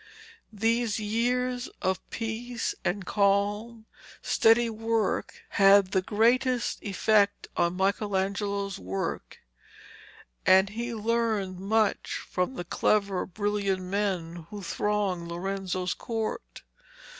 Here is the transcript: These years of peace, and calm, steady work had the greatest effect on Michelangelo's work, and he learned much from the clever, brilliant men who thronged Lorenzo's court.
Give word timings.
These 0.51 0.99
years 0.99 1.69
of 1.79 2.01
peace, 2.09 2.73
and 2.83 3.05
calm, 3.05 3.85
steady 4.23 4.67
work 4.67 5.43
had 5.49 5.91
the 5.91 6.01
greatest 6.01 6.81
effect 6.81 7.47
on 7.55 7.75
Michelangelo's 7.77 8.79
work, 8.79 9.37
and 10.43 10.69
he 10.69 10.95
learned 10.95 11.59
much 11.59 12.19
from 12.27 12.55
the 12.55 12.65
clever, 12.65 13.27
brilliant 13.27 13.83
men 13.83 14.47
who 14.49 14.63
thronged 14.63 15.27
Lorenzo's 15.27 15.93
court. 15.93 16.63